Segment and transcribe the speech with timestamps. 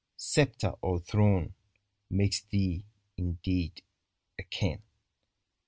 [0.17, 1.53] Sceptre or throne,
[2.09, 2.83] makes thee,
[3.17, 3.83] indeed,
[4.39, 4.81] a King!